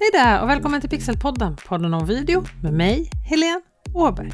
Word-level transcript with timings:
Hej 0.00 0.10
där 0.12 0.42
och 0.42 0.48
välkommen 0.48 0.80
till 0.80 0.90
Pixelpodden, 0.90 1.56
podden 1.68 1.94
om 1.94 2.06
video 2.06 2.44
med 2.62 2.72
mig, 2.72 3.10
Helene 3.24 3.60
Åberg. 3.94 4.32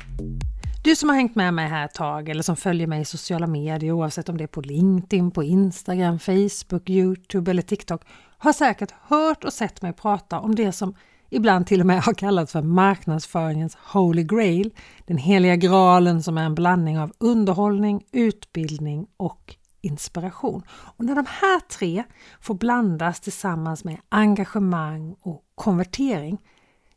Du 0.85 0.97
som 0.97 1.09
har 1.09 1.17
hängt 1.17 1.35
med 1.35 1.55
mig 1.55 1.69
här 1.69 1.85
ett 1.85 1.95
tag 1.95 2.29
eller 2.29 2.43
som 2.43 2.57
följer 2.57 2.87
mig 2.87 3.01
i 3.01 3.05
sociala 3.05 3.47
medier 3.47 3.93
oavsett 3.93 4.29
om 4.29 4.37
det 4.37 4.45
är 4.45 4.49
på 4.49 4.61
LinkedIn, 4.61 5.31
på 5.31 5.43
Instagram, 5.43 6.19
Facebook, 6.19 6.91
Youtube 6.91 7.51
eller 7.51 7.63
TikTok 7.63 8.03
har 8.39 8.53
säkert 8.53 8.95
hört 9.03 9.45
och 9.45 9.53
sett 9.53 9.83
mig 9.83 9.93
prata 9.93 10.41
om 10.41 10.55
det 10.55 10.73
som 10.73 10.95
ibland 11.31 11.67
till 11.67 11.81
och 11.81 11.87
med 11.87 12.03
har 12.03 12.15
kallats 12.15 12.53
för 12.53 12.63
marknadsföringens 12.63 13.77
Holy 13.93 14.23
Grail, 14.23 14.71
den 15.07 15.19
heliga 15.19 15.57
graalen 15.57 16.23
som 16.23 16.39
är 16.39 16.45
en 16.45 16.55
blandning 16.55 16.99
av 16.99 17.13
underhållning, 17.19 18.05
utbildning 18.13 19.07
och 19.17 19.57
inspiration. 19.85 20.63
Och 20.71 21.05
när 21.05 21.15
de 21.15 21.27
här 21.29 21.61
tre 21.61 22.05
får 22.41 22.55
blandas 22.55 23.21
tillsammans 23.21 23.85
med 23.85 23.97
engagemang 24.09 25.17
och 25.21 25.45
konvertering, 25.55 26.39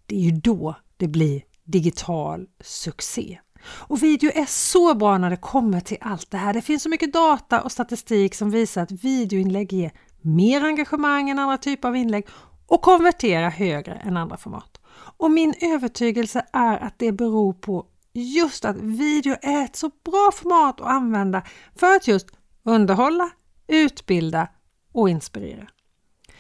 det 0.06 0.16
är 0.16 0.20
ju 0.20 0.32
då 0.32 0.76
det 0.98 1.08
blir 1.08 1.42
digital 1.64 2.48
succé. 2.62 3.40
Och 3.64 4.04
video 4.04 4.32
är 4.34 4.46
så 4.46 4.96
bra 4.96 5.18
när 5.18 5.30
det 5.30 5.38
kommer 5.38 5.80
till 5.80 5.98
allt 6.02 6.32
det 6.32 6.38
här. 6.38 6.54
Det 6.54 6.62
finns 6.62 6.84
så 6.84 6.90
mycket 6.90 7.14
data 7.14 7.62
och 7.62 7.72
statistik 7.72 8.36
som 8.36 8.52
visar 8.52 8.82
att 8.82 8.92
videoinlägg 8.92 9.74
ger 9.74 9.92
mer 10.22 10.66
engagemang 10.66 11.30
än 11.30 11.40
andra 11.40 11.58
typer 11.58 11.88
av 11.88 11.96
inlägg 11.96 12.28
och 12.68 12.82
konverterar 12.82 13.50
högre 13.50 13.94
än 13.94 14.18
andra 14.18 14.38
format. 14.38 14.82
Och 15.18 15.32
min 15.32 15.54
övertygelse 15.62 16.46
är 16.54 16.78
att 16.78 17.00
det 17.00 17.12
beror 17.12 17.54
på 17.54 17.86
just 18.14 18.66
att 18.66 18.78
video 18.78 19.36
är 19.42 19.66
ett 19.66 19.76
så 19.76 19.92
bra 20.04 20.32
format 20.34 20.82
att 20.82 20.88
använda 20.88 21.44
för 21.76 21.96
att 21.96 22.08
just 22.08 22.28
underhålla, 22.68 23.30
utbilda 23.68 24.48
och 24.94 25.10
inspirera. 25.10 25.68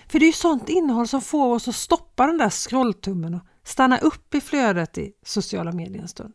För 0.08 0.20
det 0.20 0.26
är 0.26 0.28
ju 0.28 0.34
sånt 0.34 0.70
innehåll 0.70 1.08
som 1.08 1.22
får 1.22 1.54
oss 1.54 1.68
att 1.68 1.76
stoppa 1.76 2.28
den 2.28 2.38
där 2.38 2.50
scrolltummen 2.50 3.34
och 3.34 3.42
stanna 3.64 3.98
upp 3.98 4.36
i 4.36 4.42
flödet 4.42 4.98
i 4.98 5.14
sociala 5.26 5.72
medier 5.72 6.02
en 6.02 6.08
stund. 6.08 6.34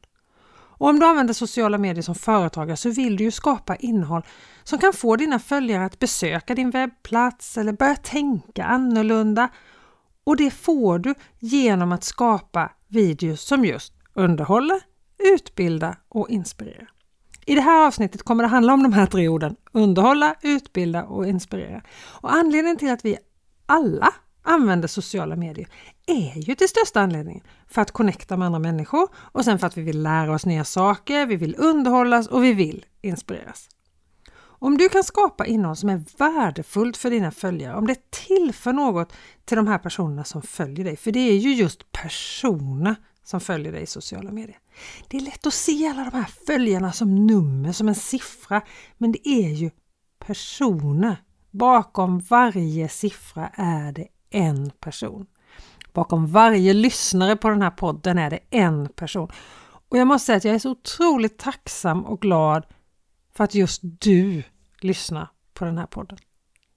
Och 0.83 0.89
om 0.89 0.99
du 0.99 1.07
använder 1.07 1.35
sociala 1.35 1.79
medier 1.79 2.03
som 2.03 2.15
företagare 2.15 2.77
så 2.77 2.91
vill 2.91 3.17
du 3.17 3.25
ju 3.25 3.31
skapa 3.31 3.77
innehåll 3.77 4.23
som 4.65 4.79
kan 4.79 4.93
få 4.93 5.17
dina 5.17 5.39
följare 5.39 5.85
att 5.85 5.99
besöka 5.99 6.55
din 6.55 6.71
webbplats 6.71 7.59
eller 7.59 7.73
börja 7.73 7.97
tänka 7.97 8.65
annorlunda. 8.65 9.49
Och 10.25 10.37
det 10.37 10.51
får 10.51 10.99
du 10.99 11.15
genom 11.39 11.93
att 11.93 12.05
skapa 12.05 12.73
videos 12.89 13.41
som 13.41 13.65
just 13.65 13.93
underhåller, 14.15 14.81
utbildar 15.19 15.99
och 16.09 16.31
inspirerar. 16.31 16.91
I 17.47 17.55
det 17.55 17.61
här 17.61 17.87
avsnittet 17.87 18.23
kommer 18.23 18.45
det 18.45 18.49
handla 18.49 18.73
om 18.73 18.83
de 18.83 18.93
här 18.93 19.07
tre 19.07 19.29
orden 19.29 19.57
underhålla, 19.73 20.35
utbilda 20.43 21.05
och 21.05 21.27
inspirera. 21.27 21.83
Och 22.05 22.33
anledningen 22.33 22.77
till 22.77 22.91
att 22.91 23.05
vi 23.05 23.19
alla 23.67 24.15
använder 24.43 24.89
sociala 24.89 25.37
medier 25.37 25.69
är 26.07 26.39
ju 26.39 26.55
till 26.55 26.69
största 26.69 27.01
anledningen 27.01 27.45
för 27.69 27.83
att 27.83 27.91
connecta 27.91 28.37
med 28.37 28.47
andra 28.47 28.59
människor 28.59 29.09
och 29.15 29.45
sen 29.45 29.59
för 29.59 29.67
att 29.67 29.77
vi 29.77 29.83
vill 29.83 30.03
lära 30.03 30.35
oss 30.35 30.47
nya 30.47 30.65
saker, 30.65 31.27
vi 31.27 31.37
vill 31.37 31.55
underhållas 31.59 32.27
och 32.27 32.45
vi 32.45 32.53
vill 32.53 32.85
inspireras. 33.03 33.69
Om 34.63 34.79
du 34.79 34.89
kan 34.89 35.05
skapa 35.05 35.47
innehåll 35.47 35.77
som 35.77 35.89
är 35.89 36.03
värdefullt 36.19 36.97
för 36.97 37.11
dina 37.11 37.31
följare, 37.31 37.77
om 37.77 37.87
det 37.87 38.11
tillför 38.11 38.73
något 38.73 39.13
till 39.45 39.57
de 39.57 39.67
här 39.67 39.79
personerna 39.79 40.25
som 40.25 40.43
följer 40.43 40.85
dig, 40.85 40.97
för 40.97 41.13
det 41.13 41.21
är 41.21 41.37
ju 41.37 41.55
just 41.55 41.93
personer 41.93 42.97
som 43.25 43.41
följer 43.41 43.73
dig 43.73 43.83
i 43.83 43.87
sociala 43.87 44.33
medier. 44.33 44.59
Det 45.09 45.17
är 45.17 45.21
lätt 45.21 45.47
att 45.47 45.55
se 45.55 45.89
alla 45.89 46.05
de 46.05 46.17
här 46.17 46.31
följarna 46.47 46.93
som 46.93 47.27
nummer, 47.27 47.73
som 47.73 47.89
en 47.89 47.95
siffra, 47.95 48.63
men 48.99 49.13
det 49.13 49.29
är 49.29 49.51
ju 49.51 49.71
personer. 50.19 51.17
Bakom 51.51 52.19
varje 52.19 52.89
siffra 52.89 53.49
är 53.55 53.93
det 53.93 54.09
en 54.31 54.71
person. 54.71 55.27
Bakom 55.93 56.27
varje 56.27 56.73
lyssnare 56.73 57.37
på 57.37 57.49
den 57.49 57.63
här 57.63 57.71
podden 57.71 58.19
är 58.19 58.31
det 58.31 58.39
en 58.51 58.89
person. 58.89 59.31
Och 59.89 59.99
jag 59.99 60.07
måste 60.07 60.27
säga 60.27 60.37
att 60.37 60.45
jag 60.45 60.55
är 60.55 60.59
så 60.59 60.71
otroligt 60.71 61.39
tacksam 61.39 62.07
och 62.07 62.21
glad 62.21 62.67
för 63.35 63.45
att 63.45 63.55
just 63.55 63.81
du 63.83 64.43
lyssnar 64.81 65.29
på 65.55 65.65
den 65.65 65.79
här 65.79 65.87
podden. 65.87 66.19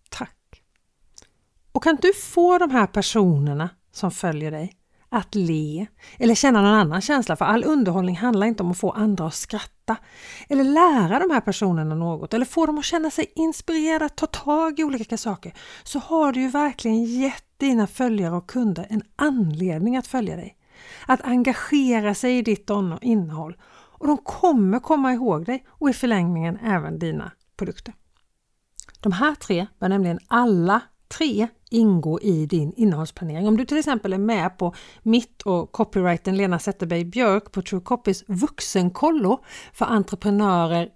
Tack! 0.10 0.62
Och 1.72 1.84
kan 1.84 1.96
du 2.02 2.14
få 2.14 2.58
de 2.58 2.72
här 2.72 2.88
personerna 2.88 3.70
som 3.92 4.12
följer 4.12 4.52
dig 4.52 4.74
att 5.16 5.36
le 5.36 5.88
eller 6.18 6.36
känna 6.36 6.62
någon 6.62 6.74
annan 6.74 7.02
känsla 7.02 7.36
för 7.36 7.46
all 7.46 7.64
underhållning 7.64 8.16
handlar 8.16 8.48
inte 8.48 8.64
om 8.64 8.72
att 8.72 8.78
få 8.78 8.92
andra 8.92 9.28
att 9.28 9.34
skratta 9.34 9.98
eller 10.50 10.64
lära 10.64 11.20
de 11.20 11.32
här 11.32 11.42
personerna 11.42 11.96
något 11.96 12.34
eller 12.34 12.46
få 12.46 12.66
dem 12.66 12.78
att 12.78 12.86
känna 12.86 13.10
sig 13.10 13.32
inspirerade 13.36 14.06
att 14.06 14.16
ta 14.16 14.26
tag 14.26 14.80
i 14.80 14.84
olika 14.84 15.18
saker 15.18 15.54
så 15.84 16.00
har 16.00 16.32
du 16.32 16.42
ju 16.42 16.48
verkligen 16.48 17.04
gett 17.06 17.44
dina 17.58 17.88
följare 17.88 18.36
och 18.36 18.50
kunder 18.50 18.88
en 18.90 19.02
anledning 19.16 19.98
att 19.98 20.08
följa 20.08 20.36
dig. 20.36 20.58
Att 21.08 21.22
engagera 21.22 22.16
sig 22.16 22.38
i 22.38 22.42
ditt 22.42 22.70
innehåll 23.02 23.58
och 23.72 24.08
de 24.08 24.18
kommer 24.18 24.80
komma 24.80 25.14
ihåg 25.14 25.46
dig 25.46 25.66
och 25.70 25.90
i 25.90 25.94
förlängningen 25.94 26.58
även 26.64 27.00
dina 27.00 27.32
produkter. 27.58 27.94
De 29.02 29.12
här 29.12 29.36
tre 29.36 29.68
bör 29.80 29.90
nämligen 29.90 30.20
alla 30.28 30.82
tre 31.18 31.48
ingå 31.70 32.20
i 32.22 32.46
din 32.46 32.74
innehållsplanering. 32.76 33.48
Om 33.48 33.58
du 33.58 33.66
till 33.66 33.78
exempel 33.78 34.14
är 34.14 34.18
med 34.18 34.58
på 34.58 34.74
mitt 35.04 35.42
och 35.42 35.72
copywritern 35.72 36.38
Lena 36.38 36.60
Zetterberg 36.60 37.06
Björk 37.06 37.52
på 37.52 37.62
True 37.62 37.82
Copies 37.82 38.24
vuxenkollo 38.28 39.40
för 39.74 39.86
entreprenörer, 39.86 40.90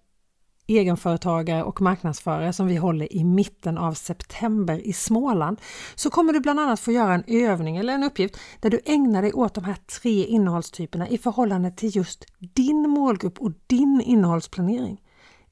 egenföretagare 0.67 1.63
och 1.63 1.81
marknadsförare 1.81 2.53
som 2.53 2.67
vi 2.67 2.75
håller 2.75 3.13
i 3.13 3.23
mitten 3.23 3.77
av 3.77 3.93
september 3.93 4.87
i 4.87 4.93
Småland 4.93 5.61
så 5.95 6.09
kommer 6.09 6.33
du 6.33 6.39
bland 6.39 6.59
annat 6.59 6.79
få 6.79 6.91
göra 6.91 7.13
en 7.13 7.23
övning 7.27 7.77
eller 7.77 7.93
en 7.93 8.03
uppgift 8.03 8.37
där 8.59 8.69
du 8.69 8.79
ägnar 8.85 9.21
dig 9.21 9.33
åt 9.33 9.53
de 9.53 9.63
här 9.63 9.77
tre 10.01 10.25
innehållstyperna 10.25 11.09
i 11.09 11.17
förhållande 11.17 11.71
till 11.71 11.95
just 11.95 12.25
din 12.39 12.89
målgrupp 12.89 13.39
och 13.39 13.51
din 13.67 14.01
innehållsplanering. 14.05 15.01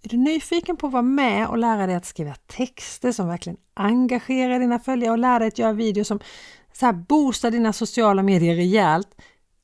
Är 0.02 0.10
du 0.10 0.18
nyfiken 0.18 0.78
på 0.78 0.88
att 0.88 0.94
vara 0.94 1.04
med 1.04 1.48
och 1.48 1.58
lära 1.58 1.88
dig 1.88 1.96
att 1.96 2.06
skriva 2.06 2.36
texter 2.36 3.12
som 3.12 3.28
verkligen 3.28 3.58
engagerar 3.74 4.60
dina 4.60 4.80
följare 4.80 5.12
och 5.12 5.18
lära 5.18 5.40
dig 5.40 5.48
att 5.48 5.60
göra 5.60 5.74
videos 5.74 6.08
som 6.08 6.20
så 6.74 6.86
här 6.86 6.94
boostar 6.94 7.52
dina 7.52 7.74
sociala 7.74 8.24
medier 8.24 8.56
rejält 8.56 9.16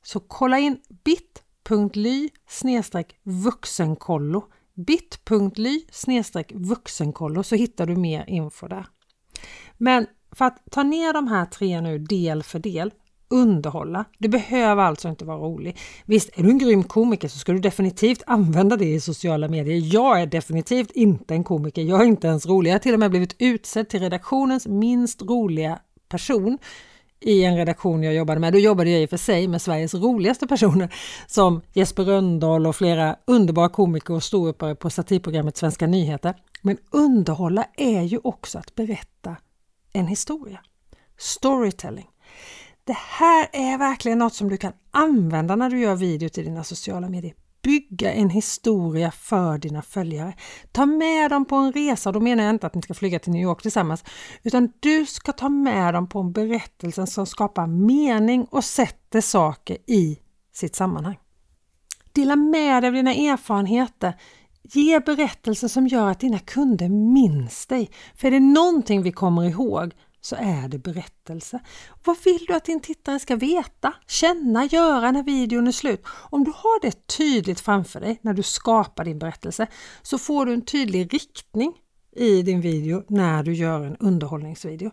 så 0.02 0.20
kolla 0.20 0.58
in 0.58 0.78
bit.ly 1.04 2.30
vuxenkollo 3.22 4.44
bit.ly 4.74 5.84
vuxenkollo 6.54 7.42
så 7.42 7.54
hittar 7.56 7.86
du 7.86 7.96
mer 7.96 8.24
info 8.28 8.68
där. 8.68 8.86
Men 9.76 10.06
för 10.32 10.44
att 10.44 10.62
ta 10.70 10.82
ner 10.82 11.12
de 11.12 11.28
här 11.28 11.46
tre 11.46 11.80
nu 11.80 11.98
del 11.98 12.42
för 12.42 12.58
del 12.58 12.92
underhålla. 13.34 14.04
Du 14.18 14.28
behöver 14.28 14.82
alltså 14.82 15.08
inte 15.08 15.24
vara 15.24 15.38
rolig. 15.38 15.78
Visst, 16.04 16.30
är 16.38 16.42
du 16.42 16.50
en 16.50 16.58
grym 16.58 16.82
komiker 16.82 17.28
så 17.28 17.38
ska 17.38 17.52
du 17.52 17.58
definitivt 17.58 18.22
använda 18.26 18.76
det 18.76 18.84
i 18.84 19.00
sociala 19.00 19.48
medier. 19.48 19.94
Jag 19.94 20.20
är 20.20 20.26
definitivt 20.26 20.90
inte 20.90 21.34
en 21.34 21.44
komiker. 21.44 21.82
Jag 21.82 22.00
är 22.00 22.04
inte 22.04 22.26
ens 22.26 22.46
rolig. 22.46 22.70
Jag 22.70 22.74
har 22.74 22.78
till 22.78 22.94
och 22.94 23.00
med 23.00 23.10
blivit 23.10 23.36
utsedd 23.38 23.88
till 23.88 24.00
redaktionens 24.00 24.66
minst 24.66 25.22
roliga 25.22 25.78
person 26.08 26.58
i 27.20 27.44
en 27.44 27.56
redaktion 27.56 28.02
jag 28.02 28.14
jobbade 28.14 28.40
med. 28.40 28.52
Då 28.52 28.58
jobbade 28.58 28.90
jag 28.90 29.02
i 29.02 29.06
och 29.06 29.10
för 29.10 29.16
sig 29.16 29.48
med 29.48 29.62
Sveriges 29.62 29.94
roligaste 29.94 30.46
personer 30.46 30.94
som 31.26 31.60
Jesper 31.72 32.04
Röndahl 32.04 32.66
och 32.66 32.76
flera 32.76 33.16
underbara 33.26 33.68
komiker 33.68 34.14
och 34.14 34.22
ståuppare 34.22 34.74
på 34.74 34.90
satirprogrammet 34.90 35.56
Svenska 35.56 35.86
nyheter. 35.86 36.34
Men 36.62 36.76
underhålla 36.90 37.66
är 37.76 38.02
ju 38.02 38.20
också 38.24 38.58
att 38.58 38.74
berätta 38.74 39.36
en 39.92 40.06
historia. 40.06 40.60
Storytelling. 41.18 42.06
Det 42.86 42.96
här 42.96 43.48
är 43.52 43.78
verkligen 43.78 44.18
något 44.18 44.34
som 44.34 44.48
du 44.48 44.56
kan 44.56 44.72
använda 44.90 45.56
när 45.56 45.70
du 45.70 45.80
gör 45.80 45.96
video 45.96 46.28
till 46.28 46.44
dina 46.44 46.64
sociala 46.64 47.08
medier. 47.08 47.34
Bygga 47.62 48.12
en 48.12 48.30
historia 48.30 49.10
för 49.10 49.58
dina 49.58 49.82
följare. 49.82 50.34
Ta 50.72 50.86
med 50.86 51.30
dem 51.30 51.44
på 51.44 51.56
en 51.56 51.72
resa, 51.72 52.12
då 52.12 52.20
menar 52.20 52.44
jag 52.44 52.50
inte 52.50 52.66
att 52.66 52.74
ni 52.74 52.82
ska 52.82 52.94
flyga 52.94 53.18
till 53.18 53.32
New 53.32 53.42
York 53.42 53.62
tillsammans, 53.62 54.04
utan 54.42 54.72
du 54.80 55.06
ska 55.06 55.32
ta 55.32 55.48
med 55.48 55.94
dem 55.94 56.08
på 56.08 56.18
en 56.18 56.32
berättelse 56.32 57.06
som 57.06 57.26
skapar 57.26 57.66
mening 57.66 58.44
och 58.50 58.64
sätter 58.64 59.20
saker 59.20 59.76
i 59.86 60.18
sitt 60.52 60.76
sammanhang. 60.76 61.18
Dela 62.12 62.36
med 62.36 62.82
dig 62.82 62.88
av 62.88 62.94
dina 62.94 63.14
erfarenheter. 63.14 64.14
Ge 64.62 65.00
berättelser 65.00 65.68
som 65.68 65.86
gör 65.86 66.10
att 66.10 66.20
dina 66.20 66.38
kunder 66.38 66.88
minns 66.88 67.66
dig. 67.66 67.90
För 68.14 68.28
är 68.28 68.30
det 68.30 68.40
någonting 68.40 69.02
vi 69.02 69.12
kommer 69.12 69.44
ihåg 69.44 69.92
så 70.24 70.36
är 70.36 70.68
det 70.68 70.78
berättelse. 70.78 71.60
Vad 72.04 72.16
vill 72.24 72.44
du 72.46 72.54
att 72.54 72.64
din 72.64 72.80
tittare 72.80 73.18
ska 73.18 73.36
veta, 73.36 73.94
känna, 74.06 74.64
göra 74.64 75.10
när 75.10 75.22
videon 75.22 75.66
är 75.66 75.72
slut? 75.72 76.04
Om 76.30 76.44
du 76.44 76.50
har 76.50 76.82
det 76.82 77.06
tydligt 77.06 77.60
framför 77.60 78.00
dig 78.00 78.18
när 78.22 78.34
du 78.34 78.42
skapar 78.42 79.04
din 79.04 79.18
berättelse 79.18 79.66
så 80.02 80.18
får 80.18 80.46
du 80.46 80.54
en 80.54 80.64
tydlig 80.64 81.14
riktning 81.14 81.72
i 82.16 82.42
din 82.42 82.60
video 82.60 83.02
när 83.08 83.42
du 83.42 83.54
gör 83.54 83.80
en 83.80 83.96
underhållningsvideo. 83.96 84.90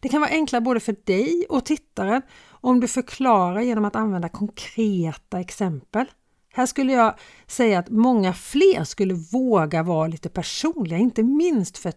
Det 0.00 0.08
kan 0.08 0.20
vara 0.20 0.30
enklare 0.30 0.62
både 0.62 0.80
för 0.80 0.96
dig 1.04 1.46
och 1.48 1.64
tittaren 1.64 2.22
om 2.50 2.80
du 2.80 2.88
förklarar 2.88 3.60
genom 3.60 3.84
att 3.84 3.96
använda 3.96 4.28
konkreta 4.28 5.40
exempel. 5.40 6.06
Här 6.54 6.66
skulle 6.66 6.92
jag 6.92 7.14
säga 7.46 7.78
att 7.78 7.90
många 7.90 8.32
fler 8.32 8.84
skulle 8.84 9.14
våga 9.14 9.82
vara 9.82 10.08
lite 10.08 10.28
personliga, 10.28 10.98
inte 10.98 11.22
minst 11.22 11.78
för 11.78 11.88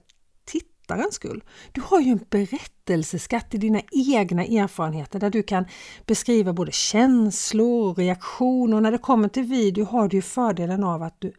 berättarens 0.88 1.16
skull. 1.16 1.44
Du 1.72 1.82
har 1.82 2.00
ju 2.00 2.12
en 2.12 2.26
berättelseskatt 2.30 3.54
i 3.54 3.58
dina 3.58 3.82
egna 3.92 4.44
erfarenheter 4.44 5.20
där 5.20 5.30
du 5.30 5.44
kan 5.44 5.66
beskriva 6.06 6.54
både 6.54 6.72
känslor, 6.72 7.96
reaktioner 7.96 8.78
och 8.78 8.84
när 8.84 8.92
det 8.92 8.98
kommer 8.98 9.28
till 9.28 9.44
video 9.44 9.86
har 9.86 10.08
du 10.08 10.18
ju 10.18 10.22
fördelen 10.22 10.84
av 10.84 11.04
att 11.04 11.16
du 11.20 11.34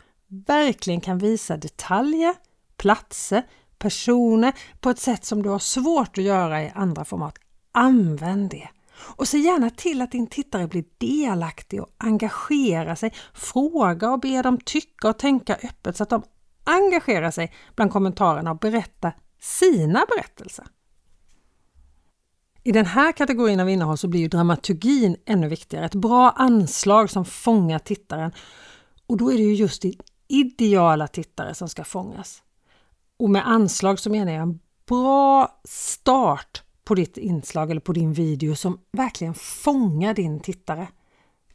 verkligen 0.47 1.01
kan 1.01 1.19
visa 1.19 1.57
detaljer, 1.57 2.35
platser, 2.77 3.43
personer 3.79 4.53
på 4.81 4.91
ett 4.91 4.99
sätt 4.99 5.25
som 5.25 5.43
du 5.43 5.49
har 5.49 5.59
svårt 5.59 6.19
att 6.19 6.25
göra 6.25 6.63
i 6.63 6.73
andra 6.75 7.05
format. 7.05 7.35
Använd 7.73 8.51
det! 8.51 8.69
Och 9.17 9.29
se 9.29 9.39
gärna 9.39 9.71
till 9.71 10.03
att 10.03 10.13
din 10.13 10.27
tittare 10.27 10.67
blir 10.67 10.85
delaktig 10.99 11.83
och 11.83 11.89
engagerar 11.99 12.95
sig. 12.95 13.13
Fråga 13.35 14.11
och 14.11 14.21
be 14.21 14.43
dem 14.43 14.59
tycka 14.65 15.09
och 15.09 15.19
tänka 15.19 15.55
öppet 15.55 15.97
så 15.97 16.03
att 16.03 16.11
de 16.11 16.23
engagerar 16.65 17.31
sig 17.31 17.53
bland 17.77 17.93
kommentarerna 17.93 18.51
och 18.51 18.59
berättar 18.59 19.17
sina 19.41 20.07
berättelser. 20.15 20.67
I 22.63 22.73
den 22.73 22.87
här 22.87 23.13
kategorin 23.13 23.61
av 23.61 23.71
innehåll 23.71 23.99
så 23.99 24.09
blir 24.09 24.21
ju 24.21 24.29
dramaturgin 24.29 25.17
ännu 25.27 25.49
viktigare. 25.49 25.87
Ett 25.87 25.95
bra 25.95 26.31
anslag 26.31 27.11
som 27.11 27.25
fångar 27.25 27.79
tittaren. 27.79 28.33
Och 29.07 29.17
då 29.17 29.33
är 29.33 29.37
det 29.37 29.43
ju 29.43 29.55
just 29.55 29.83
din 29.83 30.01
ideala 30.29 31.09
tittare 31.09 31.55
som 31.55 31.69
ska 31.69 31.85
fångas. 31.85 32.43
Och 33.17 33.31
med 33.31 33.49
anslag 33.49 33.99
så 33.99 34.11
menar 34.11 34.33
jag 34.33 34.43
en 34.43 34.61
bra 34.87 35.61
start 35.65 36.63
på 36.85 36.95
ditt 36.95 37.17
inslag 37.17 37.71
eller 37.71 37.81
på 37.81 37.93
din 37.93 38.13
video 38.13 38.57
som 38.57 38.81
verkligen 38.93 39.35
fångar 39.35 40.15
din 40.15 40.41
tittare. 40.41 40.89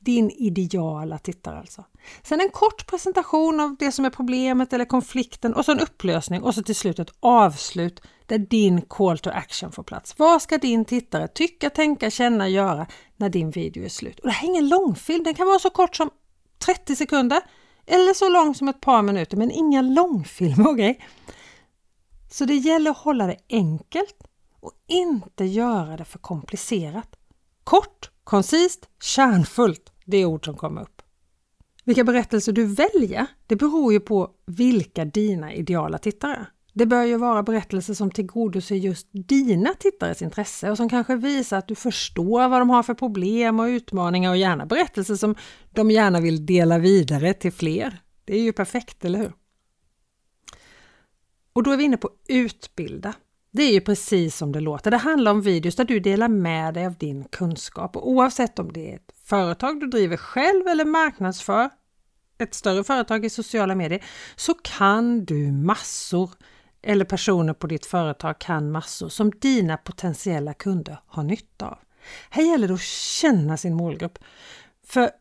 Din 0.03 0.30
ideala 0.30 1.18
tittare 1.18 1.59
alltså. 1.59 1.86
Sen 2.24 2.42
en 2.42 2.50
kort 2.50 2.88
presentation 2.88 3.59
av 3.59 3.75
det 3.80 3.92
som 3.92 4.06
är 4.06 4.09
problemet 4.09 4.74
eller 4.74 4.86
konflikten 4.86 5.53
och 5.53 5.65
så 5.65 5.71
en 5.71 5.80
upplösning 5.80 6.44
och 6.44 6.56
så 6.56 6.63
till 6.63 6.75
slut 6.75 7.00
ett 7.00 7.13
avslut 7.19 8.01
där 8.25 8.38
din 8.38 8.81
call 8.81 9.18
to 9.18 9.30
action 9.30 9.71
får 9.71 9.83
plats. 9.83 10.13
Vad 10.18 10.42
ska 10.42 10.57
din 10.57 10.86
tittare 10.86 11.27
tycka, 11.27 11.69
tänka, 11.69 12.09
känna, 12.09 12.50
göra 12.50 12.88
när 13.18 13.30
din 13.30 13.51
video 13.51 13.86
är 13.86 13.89
slut? 13.89 14.19
Och 14.19 14.27
det 14.27 14.31
här 14.31 14.48
är 14.48 14.50
ingen 14.50 14.69
långfilm, 14.69 15.24
den 15.24 15.33
kan 15.33 15.48
vara 15.48 15.59
så 15.59 15.69
kort 15.69 15.95
som 15.95 16.09
30 16.65 16.95
sekunder 16.95 17.42
eller 17.86 18.13
så 18.13 18.30
lång 18.30 18.56
som 18.56 18.68
ett 18.68 18.81
par 18.81 19.01
minuter, 19.01 19.38
men 19.38 19.51
inga 19.51 19.81
långfilmer. 19.81 20.68
Okay? 20.71 20.95
Så 22.31 22.45
det 22.45 22.56
gäller 22.56 22.92
att 22.92 22.97
hålla 22.97 23.27
det 23.27 23.38
enkelt 23.50 24.15
och 24.59 24.71
inte 24.88 25.45
göra 25.45 25.97
det 25.97 26.06
för 26.06 26.19
komplicerat. 26.19 27.15
Kort, 27.63 28.12
koncist, 28.24 28.89
kärnfullt, 29.04 29.90
det 30.11 30.17
är 30.17 30.25
ord 30.25 30.45
som 30.45 30.57
kommer 30.57 30.81
upp. 30.81 31.01
Vilka 31.83 32.03
berättelser 32.03 32.51
du 32.51 32.65
väljer, 32.65 33.27
det 33.47 33.55
beror 33.55 33.93
ju 33.93 33.99
på 33.99 34.29
vilka 34.45 35.05
dina 35.05 35.53
ideala 35.53 35.97
tittare 35.97 36.35
är. 36.35 36.49
Det 36.73 36.85
bör 36.85 37.03
ju 37.03 37.17
vara 37.17 37.43
berättelser 37.43 37.93
som 37.93 38.11
tillgodoser 38.11 38.75
just 38.75 39.07
dina 39.11 39.73
tittares 39.73 40.21
intresse 40.21 40.71
och 40.71 40.77
som 40.77 40.89
kanske 40.89 41.15
visar 41.15 41.57
att 41.57 41.67
du 41.67 41.75
förstår 41.75 42.49
vad 42.49 42.61
de 42.61 42.69
har 42.69 42.83
för 42.83 42.93
problem 42.93 43.59
och 43.59 43.65
utmaningar 43.65 44.29
och 44.29 44.37
gärna 44.37 44.65
berättelser 44.65 45.15
som 45.15 45.35
de 45.71 45.91
gärna 45.91 46.19
vill 46.19 46.45
dela 46.45 46.77
vidare 46.77 47.33
till 47.33 47.51
fler. 47.51 48.01
Det 48.25 48.35
är 48.35 48.41
ju 48.41 48.53
perfekt, 48.53 49.05
eller 49.05 49.19
hur? 49.19 49.33
Och 51.53 51.63
då 51.63 51.71
är 51.71 51.77
vi 51.77 51.83
inne 51.83 51.97
på 51.97 52.09
utbilda. 52.27 53.13
Det 53.51 53.63
är 53.63 53.71
ju 53.71 53.81
precis 53.81 54.38
som 54.38 54.51
det 54.51 54.59
låter. 54.59 54.92
Det 54.92 54.98
handlar 54.98 55.31
om 55.31 55.42
videos 55.42 55.75
där 55.75 55.86
du 55.86 56.00
delar 56.00 56.27
med 56.27 56.74
dig 56.74 56.86
av 56.86 56.95
din 56.95 57.24
kunskap 57.24 57.95
och 57.95 58.09
oavsett 58.09 58.59
om 58.59 58.74
det 58.74 58.92
är 58.92 58.95
ett 58.95 59.12
företag 59.24 59.80
du 59.80 59.88
driver 59.88 60.18
själv 60.18 60.68
eller 60.68 60.86
marknadsför 60.86 61.69
ett 62.38 62.53
större 62.53 62.83
företag 62.83 63.25
i 63.25 63.30
sociala 63.30 63.75
medier 63.75 64.03
så 64.36 64.53
kan 64.53 65.25
du 65.25 65.51
massor 65.51 66.30
eller 66.81 67.06
personer 67.06 67.53
på 67.53 67.68
ditt 67.68 67.86
företag 67.86 68.39
kan 68.39 68.71
massor 68.71 69.09
som 69.09 69.31
dina 69.31 69.77
potentiella 69.77 70.54
kunder 70.54 70.97
har 71.07 71.24
nytta 71.24 71.68
av. 71.68 71.77
Här 72.30 72.44
gäller 72.44 72.68
det 72.68 72.74
att 72.74 72.81
känna 72.81 73.57
sin 73.57 73.74
målgrupp. 73.74 74.19
För 74.88 75.12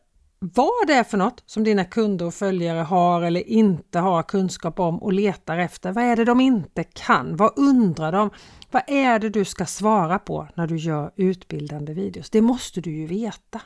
vad 0.45 0.87
det 0.87 0.93
är 0.93 1.03
för 1.03 1.17
något 1.17 1.43
som 1.45 1.63
dina 1.63 1.85
kunder 1.85 2.25
och 2.25 2.33
följare 2.33 2.79
har 2.79 3.21
eller 3.21 3.49
inte 3.49 3.99
har 3.99 4.23
kunskap 4.23 4.79
om 4.79 5.03
och 5.03 5.13
letar 5.13 5.57
efter. 5.57 5.91
Vad 5.91 6.03
är 6.03 6.15
det 6.15 6.25
de 6.25 6.41
inte 6.41 6.83
kan? 6.83 7.35
Vad 7.35 7.51
undrar 7.55 8.11
de? 8.11 8.29
Vad 8.71 8.83
är 8.87 9.19
det 9.19 9.29
du 9.29 9.45
ska 9.45 9.65
svara 9.65 10.19
på 10.19 10.47
när 10.55 10.67
du 10.67 10.77
gör 10.77 11.11
utbildande 11.15 11.93
videos? 11.93 12.29
Det 12.29 12.41
måste 12.41 12.81
du 12.81 12.91
ju 12.91 13.05
veta. 13.05 13.61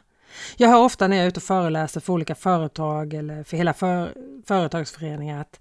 Jag 0.57 0.69
hör 0.69 0.83
ofta 0.83 1.07
när 1.07 1.18
jag 1.18 1.24
är 1.24 1.27
ute 1.27 1.39
och 1.39 1.44
föreläser 1.44 2.00
för 2.00 2.13
olika 2.13 2.36
företag 2.36 3.13
eller 3.13 3.44
för 3.44 3.57
hela 3.57 3.74
för, 3.74 4.13
företagsföreningar 4.48 5.42
att 5.42 5.60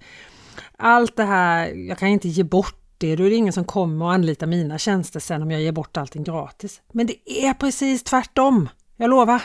allt 0.78 1.16
det 1.16 1.25
här, 1.25 1.66
jag 1.88 1.99
kan 1.99 2.08
inte 2.08 2.28
ge 2.28 2.43
bort 2.43 2.81
det, 2.99 3.16
då 3.16 3.25
är 3.25 3.31
det 3.31 3.37
ingen 3.37 3.52
som 3.52 3.64
kommer 3.64 4.05
och 4.05 4.12
anlitar 4.12 4.46
mina 4.46 4.78
tjänster 4.78 5.20
sen 5.20 5.43
om 5.43 5.50
jag 5.50 5.62
ger 5.62 5.72
bort 5.72 5.96
allting 5.96 6.25
gratis. 6.25 6.82
Men 6.93 7.06
det 7.06 7.44
är 7.44 7.55
precis 7.55 8.05
tvärtom, 8.05 8.69
jag 8.96 9.11
lovar! 9.11 9.43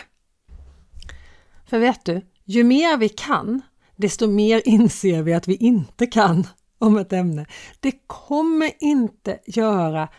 För 1.69 1.80
vet 1.80 2.06
du, 2.06 2.21
ju 2.45 2.63
mer 2.63 2.98
vi 2.98 3.10
kan, 3.10 3.62
desto 3.95 4.27
mer 4.27 4.62
inser 4.66 5.21
vi 5.21 5.33
att 5.33 5.48
vi 5.48 5.56
inte 5.56 6.06
kan 6.06 6.48
om 6.77 6.98
ett 6.98 7.13
ämne. 7.13 7.45
Det 7.80 7.92
kommer 8.07 8.71
inte 8.80 9.39
göra 9.45 10.10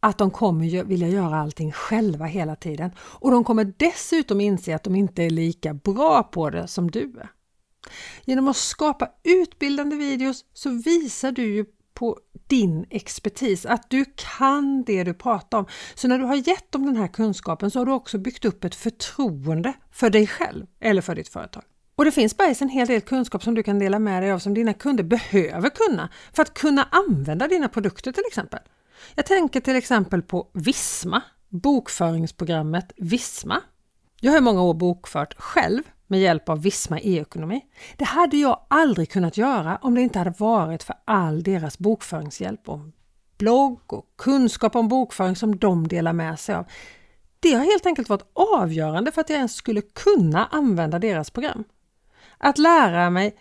att 0.00 0.18
de 0.18 0.30
kommer 0.30 0.84
vilja 0.84 1.08
göra 1.08 1.36
allting 1.36 1.72
själva 1.72 2.24
hela 2.24 2.56
tiden 2.56 2.90
och 2.98 3.30
de 3.30 3.44
kommer 3.44 3.72
dessutom 3.76 4.40
inse 4.40 4.74
att 4.74 4.84
de 4.84 4.94
inte 4.94 5.22
är 5.22 5.30
lika 5.30 5.74
bra 5.74 6.22
på 6.22 6.50
det 6.50 6.68
som 6.68 6.90
du 6.90 7.02
är. 7.02 7.30
Genom 8.24 8.48
att 8.48 8.56
skapa 8.56 9.08
utbildande 9.24 9.96
videos 9.96 10.44
så 10.52 10.70
visar 10.70 11.32
du 11.32 11.54
ju 11.54 11.64
på 11.94 12.18
din 12.50 12.86
expertis, 12.90 13.66
att 13.66 13.90
du 13.90 14.04
kan 14.38 14.84
det 14.84 15.04
du 15.04 15.14
pratar 15.14 15.58
om. 15.58 15.66
Så 15.94 16.08
när 16.08 16.18
du 16.18 16.24
har 16.24 16.34
gett 16.34 16.72
dem 16.72 16.86
den 16.86 16.96
här 16.96 17.08
kunskapen 17.08 17.70
så 17.70 17.78
har 17.78 17.86
du 17.86 17.92
också 17.92 18.18
byggt 18.18 18.44
upp 18.44 18.64
ett 18.64 18.74
förtroende 18.74 19.72
för 19.92 20.10
dig 20.10 20.26
själv 20.26 20.66
eller 20.80 21.02
för 21.02 21.14
ditt 21.14 21.28
företag. 21.28 21.62
Och 21.96 22.04
det 22.04 22.12
finns 22.12 22.36
bergs 22.36 22.62
en 22.62 22.68
hel 22.68 22.86
del 22.86 23.00
kunskap 23.00 23.42
som 23.42 23.54
du 23.54 23.62
kan 23.62 23.78
dela 23.78 23.98
med 23.98 24.22
dig 24.22 24.32
av 24.32 24.38
som 24.38 24.54
dina 24.54 24.74
kunder 24.74 25.04
behöver 25.04 25.68
kunna 25.68 26.08
för 26.32 26.42
att 26.42 26.54
kunna 26.54 26.88
använda 26.90 27.48
dina 27.48 27.68
produkter 27.68 28.12
till 28.12 28.24
exempel. 28.28 28.60
Jag 29.14 29.26
tänker 29.26 29.60
till 29.60 29.76
exempel 29.76 30.22
på 30.22 30.50
Visma, 30.52 31.22
bokföringsprogrammet 31.48 32.92
Visma. 32.96 33.60
Jag 34.20 34.32
har 34.32 34.38
i 34.38 34.40
många 34.40 34.62
år 34.62 34.74
bokfört 34.74 35.34
själv 35.38 35.82
med 36.10 36.20
hjälp 36.20 36.48
av 36.48 36.62
Visma 36.62 37.00
e-ekonomi. 37.00 37.60
Det 37.96 38.04
hade 38.04 38.36
jag 38.36 38.60
aldrig 38.68 39.10
kunnat 39.10 39.36
göra 39.36 39.78
om 39.82 39.94
det 39.94 40.00
inte 40.00 40.18
hade 40.18 40.34
varit 40.38 40.82
för 40.82 40.96
all 41.04 41.42
deras 41.42 41.78
bokföringshjälp 41.78 42.68
och 42.68 42.80
blogg 43.38 43.92
och 43.92 44.06
kunskap 44.18 44.76
om 44.76 44.88
bokföring 44.88 45.36
som 45.36 45.58
de 45.58 45.88
delar 45.88 46.12
med 46.12 46.40
sig 46.40 46.54
av. 46.54 46.66
Det 47.40 47.52
har 47.52 47.64
helt 47.64 47.86
enkelt 47.86 48.08
varit 48.08 48.30
avgörande 48.32 49.12
för 49.12 49.20
att 49.20 49.30
jag 49.30 49.36
ens 49.36 49.54
skulle 49.54 49.80
kunna 49.80 50.46
använda 50.46 50.98
deras 50.98 51.30
program. 51.30 51.64
Att 52.38 52.58
lära 52.58 53.10
mig 53.10 53.36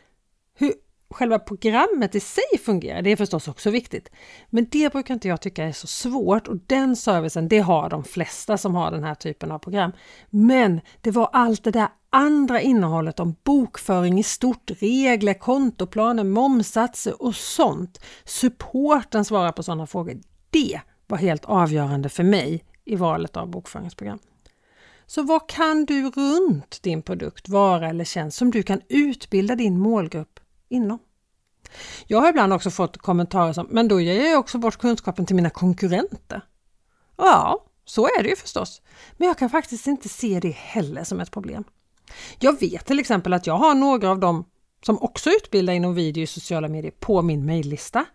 hur 0.55 0.73
själva 1.09 1.39
programmet 1.39 2.15
i 2.15 2.19
sig 2.19 2.57
fungerar, 2.65 3.01
det 3.01 3.09
är 3.09 3.15
förstås 3.15 3.47
också 3.47 3.69
viktigt. 3.69 4.11
Men 4.49 4.67
det 4.71 4.91
brukar 4.91 5.13
inte 5.13 5.27
jag 5.27 5.41
tycka 5.41 5.63
är 5.63 5.71
så 5.71 5.87
svårt 5.87 6.47
och 6.47 6.57
den 6.67 6.95
servicen, 6.95 7.47
det 7.47 7.59
har 7.59 7.89
de 7.89 8.03
flesta 8.03 8.57
som 8.57 8.75
har 8.75 8.91
den 8.91 9.03
här 9.03 9.15
typen 9.15 9.51
av 9.51 9.59
program. 9.59 9.91
Men 10.29 10.81
det 11.01 11.11
var 11.11 11.29
allt 11.33 11.63
det 11.63 11.71
där 11.71 11.87
andra 12.09 12.61
innehållet 12.61 13.19
om 13.19 13.35
bokföring 13.43 14.19
i 14.19 14.23
stort, 14.23 14.71
regler, 14.79 15.33
kontoplaner, 15.33 16.23
momsatser 16.23 17.21
och 17.21 17.35
sånt. 17.35 18.01
Supporten 18.23 19.25
svarar 19.25 19.51
på 19.51 19.63
sådana 19.63 19.87
frågor. 19.87 20.19
Det 20.49 20.81
var 21.07 21.17
helt 21.17 21.45
avgörande 21.45 22.09
för 22.09 22.23
mig 22.23 22.63
i 22.85 22.95
valet 22.95 23.37
av 23.37 23.49
bokföringsprogram. 23.49 24.19
Så 25.05 25.23
vad 25.23 25.49
kan 25.49 25.85
du 25.85 26.09
runt 26.09 26.83
din 26.83 27.01
produkt, 27.01 27.49
vara 27.49 27.89
eller 27.89 28.03
tjänst 28.03 28.37
som 28.37 28.51
du 28.51 28.63
kan 28.63 28.81
utbilda 28.89 29.55
din 29.55 29.79
målgrupp 29.79 30.38
inom? 30.69 30.99
Jag 32.07 32.21
har 32.21 32.29
ibland 32.29 32.53
också 32.53 32.69
fått 32.69 32.97
kommentarer 32.97 33.53
som 33.53 33.67
“men 33.69 33.87
då 33.87 34.01
ger 34.01 34.29
jag 34.29 34.39
också 34.39 34.57
bort 34.57 34.77
kunskapen 34.77 35.25
till 35.25 35.35
mina 35.35 35.49
konkurrenter”. 35.49 36.41
Ja, 37.17 37.65
så 37.85 38.05
är 38.05 38.23
det 38.23 38.29
ju 38.29 38.35
förstås. 38.35 38.81
Men 39.17 39.27
jag 39.27 39.37
kan 39.37 39.49
faktiskt 39.49 39.87
inte 39.87 40.09
se 40.09 40.39
det 40.39 40.51
heller 40.51 41.03
som 41.03 41.19
ett 41.19 41.31
problem. 41.31 41.63
Jag 42.39 42.59
vet 42.59 42.85
till 42.85 42.99
exempel 42.99 43.33
att 43.33 43.47
jag 43.47 43.57
har 43.57 43.75
några 43.75 44.09
av 44.09 44.19
dem 44.19 44.45
som 44.85 45.01
också 45.01 45.29
utbildar 45.29 45.73
inom 45.73 45.95
video 45.95 46.23
och 46.23 46.29
sociala 46.29 46.67
medier 46.67 46.93
på 46.99 47.21
min 47.21 47.45
mejllista. 47.45 48.05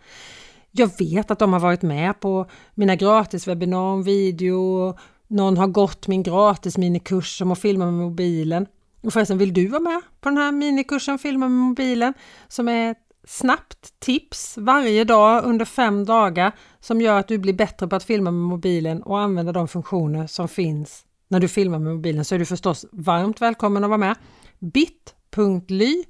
Jag 0.71 0.91
vet 0.99 1.31
att 1.31 1.39
de 1.39 1.53
har 1.53 1.61
varit 1.61 1.83
med 1.83 2.21
på 2.21 2.47
mina 2.75 2.97
gratiswebbinar 2.97 3.79
om 3.79 4.03
video. 4.03 4.95
Någon 5.29 5.57
har 5.57 5.67
gått 5.67 6.09
min 6.09 6.23
gratis 6.23 6.79
minikurs 6.79 7.43
om 7.43 7.51
att 7.51 7.59
filma 7.59 7.85
med 7.85 7.95
mobilen. 7.95 8.67
Och 9.05 9.13
förresten, 9.13 9.39
vill 9.39 9.53
du 9.53 9.67
vara 9.67 9.81
med 9.81 10.01
på 10.21 10.29
den 10.29 10.39
här 10.39 10.53
minikursen 10.53 11.19
Filma 11.19 11.49
med 11.49 11.59
mobilen 11.59 12.15
som 12.49 12.69
är 12.69 12.91
ett 12.91 12.99
snabbt 13.27 14.01
tips 14.01 14.59
varje 14.59 15.05
dag 15.05 15.45
under 15.45 15.65
fem 15.65 16.05
dagar 16.05 16.53
som 16.81 17.01
gör 17.01 17.19
att 17.19 17.29
du 17.29 17.39
blir 17.39 17.53
bättre 17.53 17.89
på 17.89 17.97
att 17.97 18.05
filma 18.05 18.31
med 18.31 18.49
mobilen 18.49 19.03
och 19.03 19.21
använda 19.21 19.53
de 19.53 19.69
funktioner 19.69 20.27
som 20.27 20.49
finns 20.49 21.05
när 21.29 21.41
du 21.41 21.49
filmar 21.49 21.79
med 21.79 21.95
mobilen 21.95 22.25
så 22.25 22.35
är 22.35 22.39
du 22.39 22.47
förstås 22.47 22.87
varmt 22.93 23.41
välkommen 23.41 23.85
att 23.85 23.91
vara 23.91 23.99
med. 23.99 24.17
bit.ly 24.59 26.05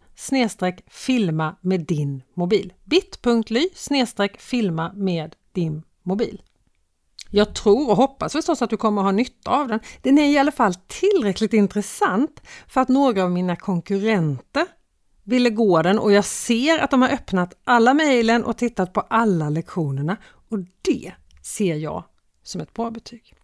filma 0.90 1.56
med 1.60 1.80
din 1.80 2.22
mobil. 2.34 2.72
bit.ly 2.84 3.68
filma 4.38 4.92
med 4.92 5.34
din 5.52 5.82
mobil. 6.02 6.42
Jag 7.34 7.54
tror 7.54 7.90
och 7.90 7.96
hoppas 7.96 8.32
förstås 8.32 8.62
att 8.62 8.70
du 8.70 8.76
kommer 8.76 9.02
ha 9.02 9.12
nytta 9.12 9.50
av 9.50 9.68
den. 9.68 9.80
Den 10.02 10.18
är 10.18 10.28
i 10.28 10.38
alla 10.38 10.52
fall 10.52 10.74
tillräckligt 10.74 11.52
intressant 11.52 12.40
för 12.68 12.80
att 12.80 12.88
några 12.88 13.24
av 13.24 13.30
mina 13.30 13.56
konkurrenter 13.56 14.66
ville 15.24 15.50
gå 15.50 15.82
den 15.82 15.98
och 15.98 16.12
jag 16.12 16.24
ser 16.24 16.78
att 16.78 16.90
de 16.90 17.02
har 17.02 17.08
öppnat 17.08 17.54
alla 17.64 17.94
mejlen 17.94 18.44
och 18.44 18.56
tittat 18.56 18.92
på 18.92 19.00
alla 19.00 19.48
lektionerna 19.48 20.16
och 20.50 20.58
det 20.82 21.12
ser 21.42 21.74
jag 21.74 22.04
som 22.42 22.60
ett 22.60 22.74
bra 22.74 22.90
betyg. 22.90 23.34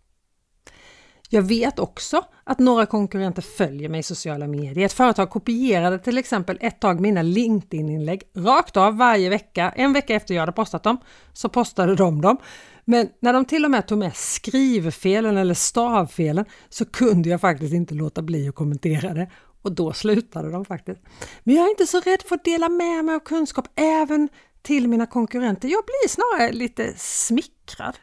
Jag 1.32 1.42
vet 1.42 1.78
också 1.78 2.22
att 2.44 2.58
några 2.58 2.86
konkurrenter 2.86 3.42
följer 3.42 3.88
mig 3.88 4.00
i 4.00 4.02
sociala 4.02 4.46
medier. 4.46 4.86
Ett 4.86 4.92
företag 4.92 5.30
kopierade 5.30 5.98
till 5.98 6.18
exempel 6.18 6.58
ett 6.60 6.80
tag 6.80 7.00
mina 7.00 7.22
LinkedIn-inlägg 7.22 8.22
rakt 8.36 8.76
av 8.76 8.96
varje 8.96 9.28
vecka. 9.28 9.72
En 9.76 9.92
vecka 9.92 10.14
efter 10.14 10.34
jag 10.34 10.42
hade 10.42 10.52
postat 10.52 10.82
dem 10.82 10.98
så 11.32 11.48
postade 11.48 11.96
de 11.96 12.20
dem. 12.20 12.36
Men 12.84 13.08
när 13.20 13.32
de 13.32 13.44
till 13.44 13.64
och 13.64 13.70
med 13.70 13.86
tog 13.86 13.98
med 13.98 14.16
skrivfelen 14.16 15.36
eller 15.36 15.54
stavfelen 15.54 16.44
så 16.68 16.84
kunde 16.84 17.28
jag 17.28 17.40
faktiskt 17.40 17.74
inte 17.74 17.94
låta 17.94 18.22
bli 18.22 18.48
att 18.48 18.54
kommentera 18.54 19.14
det 19.14 19.30
och 19.62 19.72
då 19.72 19.92
slutade 19.92 20.50
de 20.50 20.64
faktiskt. 20.64 21.00
Men 21.44 21.54
jag 21.54 21.66
är 21.66 21.70
inte 21.70 21.86
så 21.86 22.00
rädd 22.00 22.22
för 22.22 22.34
att 22.34 22.44
dela 22.44 22.68
med 22.68 23.04
mig 23.04 23.14
av 23.14 23.20
kunskap 23.20 23.68
även 23.74 24.28
till 24.62 24.88
mina 24.88 25.06
konkurrenter. 25.06 25.68
Jag 25.68 25.84
blir 25.84 26.08
snarare 26.08 26.52
lite 26.52 26.94
smickrad. 26.96 27.96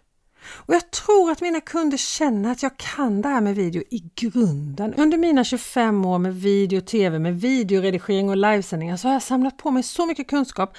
Och 0.50 0.74
jag 0.74 0.92
tror 0.92 1.32
att 1.32 1.42
mina 1.42 1.62
kunder 1.62 1.98
känner 1.98 2.52
att 2.52 2.64
jag 2.64 2.78
kan 2.78 3.22
det 3.22 3.30
här 3.30 3.42
med 3.42 3.56
video 3.56 3.84
i 3.90 4.12
grunden. 4.16 4.94
Under 4.94 5.18
mina 5.18 5.44
25 5.44 6.06
år 6.06 6.20
med 6.20 6.36
video 6.36 6.82
TV, 6.82 7.20
med 7.20 7.42
videoredigering 7.42 8.30
och 8.30 8.38
livesändningar 8.38 8.98
så 8.98 9.08
har 9.08 9.14
jag 9.14 9.24
samlat 9.24 9.58
på 9.58 9.72
mig 9.72 9.84
så 9.84 10.06
mycket 10.06 10.28
kunskap 10.28 10.78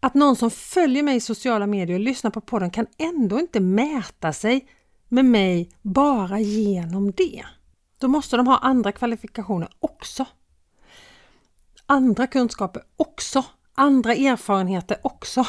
att 0.00 0.14
någon 0.14 0.36
som 0.36 0.50
följer 0.50 1.02
mig 1.02 1.16
i 1.16 1.20
sociala 1.20 1.66
medier 1.66 1.94
och 1.94 2.00
lyssnar 2.00 2.30
på 2.30 2.40
podden 2.40 2.70
kan 2.70 2.86
ändå 2.98 3.40
inte 3.40 3.60
mäta 3.60 4.32
sig 4.32 4.68
med 5.08 5.24
mig 5.24 5.70
bara 5.82 6.40
genom 6.40 7.12
det. 7.12 7.44
Då 7.98 8.08
måste 8.08 8.36
de 8.36 8.46
ha 8.46 8.58
andra 8.58 8.92
kvalifikationer 8.92 9.68
också. 9.80 10.26
Andra 11.86 12.26
kunskaper 12.26 12.82
också. 12.96 13.44
Andra 13.74 14.14
erfarenheter 14.14 14.96
också. 15.02 15.46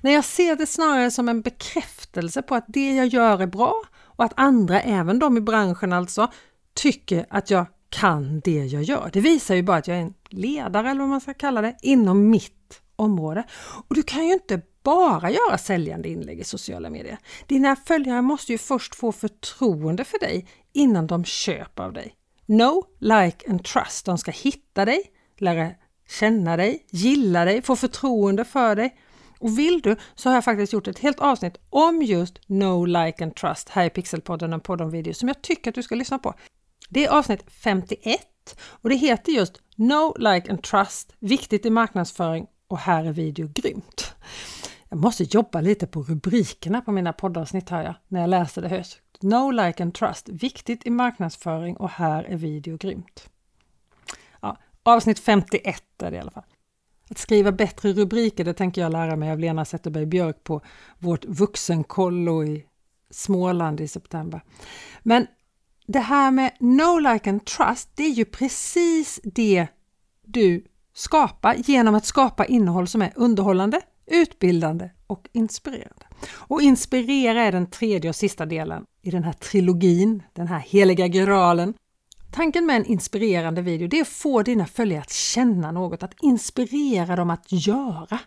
När 0.00 0.10
jag 0.10 0.24
ser 0.24 0.56
det 0.56 0.66
snarare 0.66 1.10
som 1.10 1.28
en 1.28 1.40
bekräftelse 1.40 2.42
på 2.42 2.54
att 2.54 2.64
det 2.68 2.94
jag 2.94 3.06
gör 3.06 3.42
är 3.42 3.46
bra 3.46 3.74
och 4.02 4.24
att 4.24 4.32
andra, 4.36 4.80
även 4.80 5.18
de 5.18 5.36
i 5.36 5.40
branschen 5.40 5.92
alltså, 5.92 6.30
tycker 6.74 7.26
att 7.30 7.50
jag 7.50 7.66
kan 7.88 8.40
det 8.40 8.64
jag 8.64 8.82
gör. 8.82 9.10
Det 9.12 9.20
visar 9.20 9.54
ju 9.54 9.62
bara 9.62 9.76
att 9.76 9.88
jag 9.88 9.96
är 9.96 10.02
en 10.02 10.14
ledare 10.28 10.90
eller 10.90 11.00
vad 11.00 11.08
man 11.08 11.20
ska 11.20 11.34
kalla 11.34 11.60
det 11.62 11.76
inom 11.82 12.30
mitt 12.30 12.82
område. 13.00 13.44
Och 13.88 13.94
du 13.94 14.02
kan 14.02 14.26
ju 14.26 14.32
inte 14.32 14.60
bara 14.82 15.30
göra 15.30 15.58
säljande 15.58 16.08
inlägg 16.08 16.40
i 16.40 16.44
sociala 16.44 16.90
medier. 16.90 17.18
Dina 17.46 17.76
följare 17.76 18.22
måste 18.22 18.52
ju 18.52 18.58
först 18.58 18.94
få 18.94 19.12
förtroende 19.12 20.04
för 20.04 20.18
dig 20.18 20.46
innan 20.72 21.06
de 21.06 21.24
köper 21.24 21.82
av 21.82 21.92
dig. 21.92 22.14
Know, 22.46 22.84
like 22.98 23.50
and 23.50 23.64
trust. 23.64 24.06
De 24.06 24.18
ska 24.18 24.30
hitta 24.30 24.84
dig, 24.84 25.02
lära 25.38 25.70
känna 26.08 26.56
dig, 26.56 26.86
gilla 26.90 27.44
dig, 27.44 27.62
få 27.62 27.76
förtroende 27.76 28.44
för 28.44 28.76
dig. 28.76 28.96
Och 29.38 29.58
vill 29.58 29.80
du 29.80 29.96
så 30.14 30.28
har 30.28 30.34
jag 30.34 30.44
faktiskt 30.44 30.72
gjort 30.72 30.88
ett 30.88 30.98
helt 30.98 31.20
avsnitt 31.20 31.58
om 31.70 32.02
just 32.02 32.46
Know, 32.46 32.86
Like 32.86 33.24
and 33.24 33.34
Trust 33.34 33.68
här 33.68 33.84
i 33.84 33.90
Pixelpodden, 33.90 34.52
en 34.52 34.60
podd 34.60 34.80
om 34.80 34.90
video 34.90 35.14
som 35.14 35.28
jag 35.28 35.42
tycker 35.42 35.70
att 35.70 35.74
du 35.74 35.82
ska 35.82 35.94
lyssna 35.94 36.18
på. 36.18 36.34
Det 36.88 37.04
är 37.04 37.10
avsnitt 37.10 37.44
51 37.62 38.20
och 38.62 38.88
det 38.88 38.94
heter 38.94 39.32
just 39.32 39.60
Know, 39.76 40.16
Like 40.18 40.50
and 40.50 40.62
Trust, 40.62 41.14
viktigt 41.18 41.66
i 41.66 41.70
marknadsföring 41.70 42.46
och 42.70 42.78
här 42.78 43.04
är 43.04 43.12
video 43.12 43.48
grymt. 43.54 44.14
Jag 44.88 44.98
måste 44.98 45.24
jobba 45.24 45.60
lite 45.60 45.86
på 45.86 46.02
rubrikerna 46.02 46.80
på 46.80 46.92
mina 46.92 47.12
poddavsnitt 47.12 47.70
hör 47.70 47.82
jag, 47.82 47.94
när 48.08 48.20
jag 48.20 48.30
läser 48.30 48.62
det 48.62 48.68
högt. 48.68 49.00
No 49.20 49.50
like 49.50 49.82
and 49.82 49.94
trust, 49.94 50.28
viktigt 50.28 50.86
i 50.86 50.90
marknadsföring 50.90 51.76
och 51.76 51.90
här 51.90 52.24
är 52.24 52.36
video 52.36 52.76
grymt. 52.76 53.30
Ja, 54.40 54.56
avsnitt 54.82 55.18
51 55.18 55.84
är 56.02 56.10
det 56.10 56.16
i 56.16 56.20
alla 56.20 56.30
fall. 56.30 56.44
Att 57.10 57.18
skriva 57.18 57.52
bättre 57.52 57.92
rubriker, 57.92 58.44
det 58.44 58.54
tänker 58.54 58.80
jag 58.80 58.92
lära 58.92 59.16
mig 59.16 59.30
av 59.30 59.38
Lena 59.38 59.64
Zetterberg 59.64 60.06
Björk 60.06 60.44
på 60.44 60.60
vårt 60.98 61.24
vuxenkollo 61.24 62.44
i 62.44 62.66
Småland 63.10 63.80
i 63.80 63.88
september. 63.88 64.40
Men 65.02 65.26
det 65.86 66.00
här 66.00 66.30
med 66.30 66.52
no 66.60 66.98
like 66.98 67.30
and 67.30 67.44
trust, 67.44 67.90
det 67.94 68.04
är 68.04 68.10
ju 68.10 68.24
precis 68.24 69.20
det 69.24 69.66
du 70.22 70.64
Skapa 71.00 71.54
genom 71.54 71.94
att 71.94 72.06
skapa 72.06 72.44
innehåll 72.44 72.88
som 72.88 73.02
är 73.02 73.12
underhållande, 73.16 73.80
utbildande 74.06 74.90
och 75.06 75.28
inspirerande. 75.32 76.06
Och 76.32 76.62
inspirera 76.62 77.42
är 77.42 77.52
den 77.52 77.70
tredje 77.70 78.10
och 78.10 78.16
sista 78.16 78.46
delen 78.46 78.84
i 79.02 79.10
den 79.10 79.24
här 79.24 79.32
trilogin, 79.32 80.22
den 80.32 80.46
här 80.46 80.58
heliga 80.58 81.08
graalen. 81.08 81.74
Tanken 82.32 82.66
med 82.66 82.76
en 82.76 82.86
inspirerande 82.86 83.62
video 83.62 83.88
det 83.88 83.98
är 83.98 84.02
att 84.02 84.08
få 84.08 84.42
dina 84.42 84.66
följare 84.66 85.00
att 85.00 85.12
känna 85.12 85.72
något, 85.72 86.02
att 86.02 86.14
inspirera 86.22 87.16
dem 87.16 87.30
att 87.30 87.46
göra. 87.52 88.18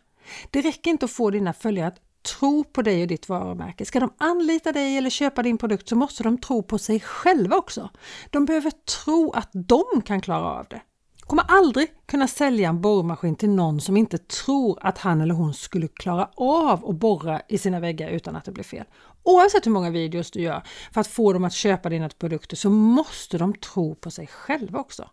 Det 0.50 0.62
räcker 0.62 0.92
inte 0.92 1.06
att 1.06 1.12
få 1.12 1.30
dina 1.30 1.54
följare 1.54 1.88
att 1.88 2.02
tro 2.40 2.64
på 2.64 2.82
dig 2.82 3.02
och 3.02 3.08
ditt 3.08 3.30
varumärke. 3.30 3.86
Ska 3.86 4.00
de 4.00 4.14
anlita 4.18 4.72
dig 4.72 4.98
eller 4.98 5.10
köpa 5.10 5.44
din 5.44 5.58
produkt 5.58 5.90
så 5.90 5.96
måste 5.96 6.24
de 6.24 6.38
tro 6.38 6.64
på 6.64 6.78
sig 6.78 7.00
själva 7.00 7.56
också. 7.56 7.90
De 8.30 8.46
behöver 8.46 8.72
tro 8.72 9.32
att 9.32 9.50
de 9.54 10.02
kan 10.06 10.22
klara 10.22 10.46
av 10.46 10.66
det 10.70 10.82
kommer 11.28 11.44
aldrig 11.48 11.88
kunna 12.06 12.28
sälja 12.28 12.70
en 12.70 12.82
borrmaskin 12.82 13.36
till 13.36 13.50
någon 13.50 13.82
som 13.82 13.98
inte 13.98 14.18
tror 14.18 14.80
att 14.82 14.98
han 14.98 15.22
eller 15.22 15.34
hon 15.34 15.54
skulle 15.54 15.88
klara 15.88 16.30
av 16.36 16.86
att 16.86 16.96
borra 16.96 17.42
i 17.50 17.58
sina 17.58 17.80
väggar 17.80 18.10
utan 18.10 18.36
att 18.36 18.46
det 18.46 18.52
blir 18.52 18.64
fel. 18.64 18.86
Oavsett 19.24 19.66
hur 19.66 19.72
många 19.72 19.90
videos 19.90 20.32
du 20.32 20.42
gör 20.42 20.64
för 20.94 21.02
att 21.02 21.08
få 21.08 21.34
dem 21.34 21.44
att 21.44 21.54
köpa 21.54 21.90
dina 21.90 22.10
produkter 22.10 22.56
så 22.56 22.70
måste 22.70 23.38
de 23.38 23.54
tro 23.54 23.96
på 23.96 24.12
sig 24.12 24.28
själva 24.28 24.80
också. 24.80 25.10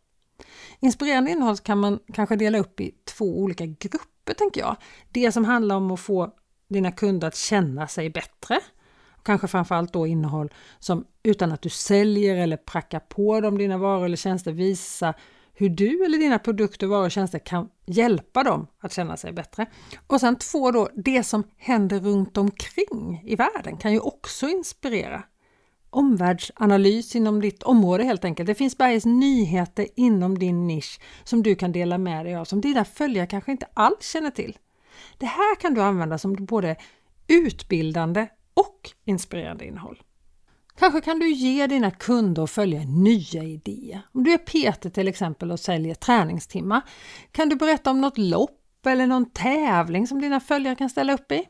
Inspirerande 0.81 1.31
innehåll 1.31 1.57
kan 1.57 1.79
man 1.79 1.99
kanske 2.13 2.37
dela 2.37 2.59
upp 2.59 2.81
i 2.81 2.95
två 3.05 3.39
olika 3.41 3.67
grupper 3.67 4.35
tänker 4.35 4.61
jag. 4.61 4.77
Det 5.13 5.33
som 5.33 5.45
handlar 5.45 5.77
om 5.77 5.91
att 5.91 6.01
få 6.01 6.35
dina 6.69 6.93
kunder 6.93 7.29
att 7.29 7.37
känna 7.37 7.89
sig 7.89 8.11
bättre. 8.11 8.61
Kanske 9.23 9.49
framförallt 9.49 9.93
då 9.93 10.07
innehåll 10.07 10.53
som 10.79 11.05
utan 11.23 11.53
att 11.53 11.63
du 11.63 11.69
säljer 11.69 12.37
eller 12.37 12.57
prackar 12.57 13.01
på 13.01 13.41
dem 13.41 13.59
dina 13.59 13.79
varor 13.79 14.05
eller 14.05 14.17
tjänster 14.17 14.53
visar 14.53 15.15
hur 15.61 15.69
du 15.69 16.05
eller 16.05 16.19
dina 16.19 16.39
produkter, 16.39 16.87
varor 16.87 17.05
och 17.05 17.11
tjänster 17.11 17.39
kan 17.39 17.69
hjälpa 17.87 18.43
dem 18.43 18.67
att 18.81 18.93
känna 18.93 19.17
sig 19.17 19.33
bättre. 19.33 19.67
Och 20.07 20.21
sen 20.21 20.37
två 20.37 20.71
då, 20.71 20.89
det 20.95 21.25
som 21.25 21.45
händer 21.57 22.01
runt 22.01 22.37
omkring 22.37 23.23
i 23.27 23.37
världen 23.37 23.77
kan 23.77 23.93
ju 23.93 24.01
också 24.01 24.49
inspirera. 24.49 25.23
Omvärldsanalys 25.91 27.17
inom 27.17 27.41
ditt 27.41 27.63
område 27.63 28.05
helt 28.05 28.25
enkelt. 28.25 28.47
Det 28.47 28.55
finns 28.55 28.79
bergets 28.79 29.07
nyheter 29.07 29.87
inom 29.97 30.39
din 30.39 30.67
nisch 30.67 31.01
som 31.25 31.43
du 31.43 31.55
kan 31.55 31.73
dela 31.73 31.99
med 31.99 32.27
dig 32.27 32.35
av, 32.35 32.45
som 32.45 32.61
dina 32.61 32.85
följare 32.85 33.27
kanske 33.27 33.53
inte 33.53 33.67
alls 33.75 34.13
känner 34.13 34.31
till. 34.31 34.59
Det 35.19 35.27
här 35.27 35.57
kan 35.61 35.75
du 35.75 35.83
använda 35.83 36.19
som 36.19 36.35
både 36.35 36.77
utbildande 37.29 38.27
och 38.55 38.91
inspirerande 39.05 39.67
innehåll. 39.67 40.03
Kanske 40.81 41.01
kan 41.01 41.19
du 41.19 41.33
ge 41.33 41.67
dina 41.67 41.91
kunder 41.91 42.43
och 42.43 42.51
följare 42.51 42.85
nya 42.85 43.43
idéer. 43.43 44.03
Om 44.13 44.25
du 44.25 44.33
är 44.33 44.39
Peter 44.39 44.91
till 44.91 45.09
exempel 45.09 45.53
och 45.53 45.61
säljer 45.61 45.95
träningstimmar, 45.95 46.81
kan 47.33 47.49
du 47.49 47.57
berätta 47.57 47.91
om 47.91 48.01
något 48.01 48.19
lopp 48.19 48.87
eller 48.87 49.07
någon 49.07 49.31
tävling 49.31 50.07
som 50.07 50.21
dina 50.21 50.41
följare 50.41 50.75
kan 50.75 50.91
ställa 50.91 51.13
upp 51.13 51.33
i? 51.33 51.45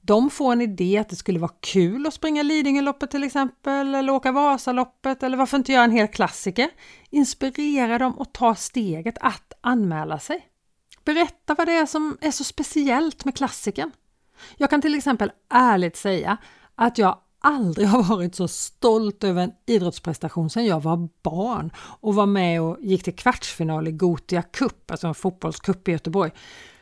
De 0.00 0.30
får 0.30 0.52
en 0.52 0.60
idé 0.60 0.98
att 0.98 1.08
det 1.08 1.16
skulle 1.16 1.38
vara 1.38 1.52
kul 1.60 2.06
att 2.06 2.14
springa 2.14 2.42
Lidingöloppet 2.42 3.10
till 3.10 3.24
exempel, 3.24 3.94
eller 3.94 4.12
åka 4.12 4.32
Vasaloppet, 4.32 5.22
eller 5.22 5.36
varför 5.36 5.56
inte 5.56 5.72
göra 5.72 5.84
en 5.84 5.90
hel 5.90 6.08
klassiker? 6.08 6.70
Inspirera 7.10 7.98
dem 7.98 8.18
och 8.18 8.32
ta 8.32 8.54
steget 8.54 9.18
att 9.20 9.52
anmäla 9.60 10.18
sig. 10.18 10.48
Berätta 11.04 11.54
vad 11.54 11.66
det 11.66 11.72
är 11.72 11.86
som 11.86 12.18
är 12.20 12.30
så 12.30 12.44
speciellt 12.44 13.24
med 13.24 13.36
klassiken. 13.36 13.92
Jag 14.56 14.70
kan 14.70 14.82
till 14.82 14.94
exempel 14.94 15.32
ärligt 15.50 15.96
säga 15.96 16.36
att 16.74 16.98
jag 16.98 17.18
aldrig 17.40 17.88
har 17.88 18.02
varit 18.02 18.34
så 18.34 18.48
stolt 18.48 19.24
över 19.24 19.42
en 19.42 19.52
idrottsprestation 19.66 20.50
sedan 20.50 20.66
jag 20.66 20.82
var 20.82 21.08
barn 21.22 21.70
och 21.76 22.14
var 22.14 22.26
med 22.26 22.62
och 22.62 22.76
gick 22.80 23.02
till 23.02 23.16
kvartsfinal 23.16 23.88
i 23.88 23.92
Gotia 23.92 24.42
Cup, 24.42 24.90
alltså 24.90 25.06
en 25.06 25.14
fotbollscup 25.14 25.88
i 25.88 25.92
Göteborg, 25.92 26.30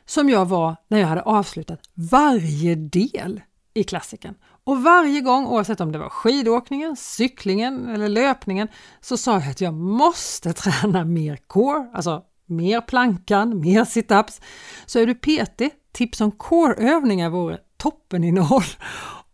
som 0.07 0.31
jag 0.31 0.47
var 0.47 0.77
när 0.89 0.99
jag 0.99 1.07
hade 1.07 1.23
avslutat 1.23 1.81
varje 1.95 2.75
del 2.75 3.41
i 3.75 3.85
klassiken. 3.85 4.35
Och 4.65 4.83
varje 4.83 5.21
gång, 5.21 5.47
oavsett 5.47 5.81
om 5.81 5.93
det 5.93 5.99
var 5.99 6.09
skidåkningen, 6.09 6.97
cyklingen 6.97 7.89
eller 7.89 8.09
löpningen, 8.09 8.69
så 9.01 9.17
sa 9.17 9.33
jag 9.33 9.51
att 9.51 9.61
jag 9.61 9.75
måste 9.75 10.53
träna 10.53 11.05
mer 11.05 11.37
core, 11.37 11.91
alltså 11.95 12.23
mer 12.47 12.81
plankan, 12.81 13.61
mer 13.61 13.85
situps. 13.85 14.41
Så 14.87 14.99
är 14.99 15.07
du 15.07 15.15
PT, 15.15 15.75
tips 15.93 16.21
om 16.21 16.31
coreövningar 16.31 17.31
vore 17.31 17.59
toppeninnehåll 17.77 18.65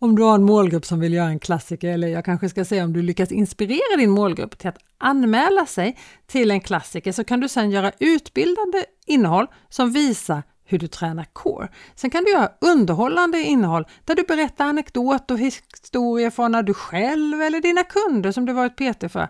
om 0.03 0.17
du 0.17 0.23
har 0.23 0.35
en 0.35 0.43
målgrupp 0.43 0.85
som 0.85 1.01
vill 1.01 1.13
göra 1.13 1.29
en 1.29 1.39
klassiker 1.39 1.89
eller 1.89 2.09
jag 2.09 2.25
kanske 2.25 2.49
ska 2.49 2.65
säga 2.65 2.85
om 2.85 2.93
du 2.93 3.03
lyckas 3.03 3.33
inspirera 3.33 3.97
din 3.99 4.11
målgrupp 4.11 4.59
till 4.59 4.69
att 4.69 4.79
anmäla 4.99 5.67
sig 5.67 5.99
till 6.27 6.51
en 6.51 6.61
klassiker 6.61 7.13
så 7.13 7.25
kan 7.25 7.41
du 7.41 7.49
sedan 7.49 7.71
göra 7.71 7.93
utbildande 7.99 8.85
innehåll 9.07 9.47
som 9.69 9.93
visar 9.93 10.43
hur 10.65 10.79
du 10.79 10.87
tränar 10.87 11.25
core. 11.33 11.69
Sen 11.95 12.11
kan 12.11 12.25
du 12.25 12.31
göra 12.31 12.51
underhållande 12.61 13.43
innehåll 13.43 13.85
där 14.05 14.15
du 14.15 14.23
berättar 14.23 14.65
anekdoter 14.65 15.35
och 15.35 15.41
historier 15.41 16.31
från 16.31 16.53
när 16.53 16.63
du 16.63 16.75
själv 16.75 17.43
eller 17.43 17.61
dina 17.61 17.83
kunder 17.83 18.33
som 18.33 18.47
du 18.47 18.53
varit 18.53 18.77
PT 18.77 19.13
för 19.13 19.29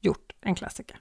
gjort 0.00 0.32
en 0.40 0.54
klassiker. 0.54 1.00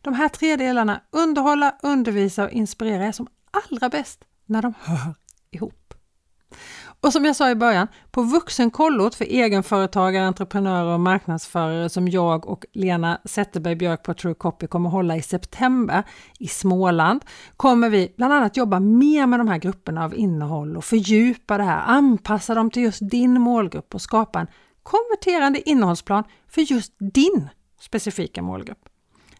De 0.00 0.14
här 0.14 0.28
tre 0.28 0.56
delarna, 0.56 1.00
underhålla, 1.10 1.74
undervisa 1.82 2.44
och 2.44 2.50
inspirera, 2.50 3.04
är 3.04 3.12
som 3.12 3.26
allra 3.50 3.88
bäst 3.88 4.24
när 4.46 4.62
de 4.62 4.74
hör 4.80 5.14
ihop. 5.50 5.94
Och 7.02 7.12
som 7.12 7.24
jag 7.24 7.36
sa 7.36 7.50
i 7.50 7.54
början, 7.54 7.88
på 8.10 8.22
vuxenkollot 8.22 9.14
för 9.14 9.24
egenföretagare, 9.24 10.26
entreprenörer 10.26 10.94
och 10.94 11.00
marknadsförare 11.00 11.88
som 11.88 12.08
jag 12.08 12.46
och 12.46 12.66
Lena 12.72 13.20
Zetterberg 13.24 13.76
Björk 13.76 14.02
på 14.02 14.14
True 14.14 14.34
Copy 14.34 14.66
kommer 14.66 14.90
hålla 14.90 15.16
i 15.16 15.22
september 15.22 16.02
i 16.38 16.48
Småland 16.48 17.24
kommer 17.56 17.90
vi 17.90 18.12
bland 18.16 18.32
annat 18.32 18.56
jobba 18.56 18.80
mer 18.80 19.26
med 19.26 19.40
de 19.40 19.48
här 19.48 19.58
grupperna 19.58 20.04
av 20.04 20.14
innehåll 20.14 20.76
och 20.76 20.84
fördjupa 20.84 21.58
det 21.58 21.64
här, 21.64 21.82
anpassa 21.86 22.54
dem 22.54 22.70
till 22.70 22.82
just 22.82 23.10
din 23.10 23.40
målgrupp 23.40 23.94
och 23.94 24.02
skapa 24.02 24.40
en 24.40 24.46
konverterande 24.82 25.68
innehållsplan 25.70 26.24
för 26.48 26.60
just 26.60 26.92
din 26.98 27.48
specifika 27.80 28.42
målgrupp. 28.42 28.88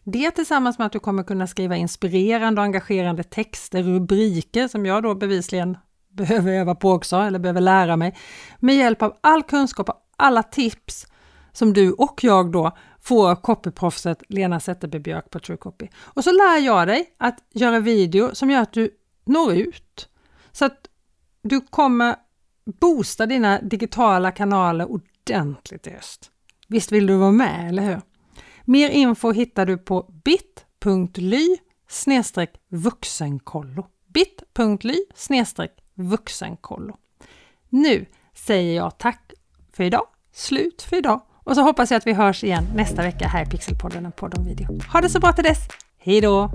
Det 0.04 0.30
tillsammans 0.30 0.78
med 0.78 0.86
att 0.86 0.92
du 0.92 0.98
kommer 0.98 1.22
kunna 1.22 1.46
skriva 1.46 1.76
inspirerande 1.76 2.60
och 2.60 2.64
engagerande 2.64 3.22
texter, 3.22 3.82
rubriker 3.82 4.68
som 4.68 4.86
jag 4.86 5.02
då 5.02 5.14
bevisligen 5.14 5.76
behöver 6.12 6.52
öva 6.52 6.74
på 6.74 6.90
också, 6.90 7.16
eller 7.16 7.38
behöver 7.38 7.60
lära 7.60 7.96
mig, 7.96 8.16
med 8.58 8.76
hjälp 8.76 9.02
av 9.02 9.16
all 9.20 9.42
kunskap 9.42 9.88
och 9.88 10.06
alla 10.16 10.42
tips 10.42 11.06
som 11.52 11.72
du 11.72 11.92
och 11.92 12.24
jag 12.24 12.52
då 12.52 12.76
får 13.00 13.30
av 13.30 13.34
copyproffset 13.34 14.22
Lena 14.28 14.58
Zetterby-Björk 14.58 15.30
på 15.30 15.38
TrueCopy. 15.38 15.88
Och 15.98 16.24
så 16.24 16.32
lär 16.32 16.58
jag 16.58 16.88
dig 16.88 17.14
att 17.18 17.38
göra 17.54 17.80
video 17.80 18.34
som 18.34 18.50
gör 18.50 18.60
att 18.60 18.72
du 18.72 18.90
når 19.24 19.54
ut. 19.54 20.08
Så 20.52 20.64
att 20.64 20.78
du 21.42 21.60
kommer 21.60 22.16
boosta 22.80 23.26
dina 23.26 23.60
digitala 23.60 24.30
kanaler 24.30 24.90
ordentligt 24.90 25.86
i 25.86 25.90
höst. 25.90 26.30
Visst 26.68 26.92
vill 26.92 27.06
du 27.06 27.16
vara 27.16 27.32
med, 27.32 27.68
eller 27.68 27.82
hur? 27.82 28.00
Mer 28.64 28.90
info 28.90 29.32
hittar 29.32 29.66
du 29.66 29.78
på 29.78 30.14
bit.ly 30.24 31.56
vuxenkollo. 32.68 33.86
bit.ly 34.06 35.04
vuxenkollo. 36.08 36.96
Nu 37.68 38.06
säger 38.34 38.76
jag 38.76 38.98
tack 38.98 39.32
för 39.72 39.84
idag, 39.84 40.06
slut 40.32 40.82
för 40.82 40.96
idag 40.96 41.20
och 41.44 41.54
så 41.54 41.62
hoppas 41.62 41.90
jag 41.90 41.98
att 41.98 42.06
vi 42.06 42.12
hörs 42.12 42.44
igen 42.44 42.66
nästa 42.74 43.02
vecka 43.02 43.28
här 43.28 43.42
i 43.46 43.46
Pixelpodden, 43.46 44.06
en 44.06 44.12
podd 44.12 44.38
om 44.38 44.44
video. 44.44 44.80
Ha 44.92 45.00
det 45.00 45.08
så 45.08 45.20
bra 45.20 45.32
till 45.32 45.44
dess! 45.44 45.68
Hej 45.98 46.20
då! 46.20 46.50